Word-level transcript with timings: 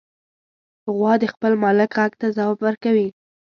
غوا 0.93 1.13
د 1.21 1.23
خپل 1.33 1.51
مالک 1.63 1.89
غږ 1.97 2.11
ته 2.21 2.27
ځواب 2.35 2.57
ورکوي. 2.65 3.07